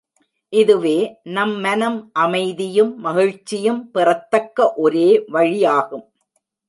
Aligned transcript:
இதுவே 0.53 0.95
நம் 1.23 1.53
மனம் 1.59 2.09
அமைதியும் 2.13 2.93
மகிழ்ச்சியும் 2.99 3.81
பெறத்தக்க 3.91 4.73
ஒரே 4.75 5.09
வழியாகும். 5.33 6.05